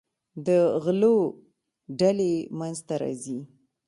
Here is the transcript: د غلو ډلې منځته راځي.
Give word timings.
د 0.45 0.47
غلو 0.83 1.15
ډلې 1.99 2.33
منځته 2.59 2.95
راځي. 3.01 3.39